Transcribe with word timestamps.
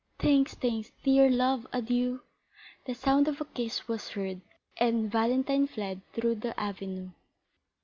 "Thanks, 0.17 0.55
thanks, 0.55 0.91
dear 1.03 1.29
love, 1.29 1.67
adieu!" 1.71 2.23
The 2.85 2.95
sound 2.95 3.27
of 3.27 3.39
a 3.39 3.45
kiss 3.45 3.87
was 3.87 4.09
heard, 4.09 4.41
and 4.77 5.11
Valentine 5.11 5.67
fled 5.67 6.01
through 6.11 6.37
the 6.41 6.59
avenue. 6.59 7.11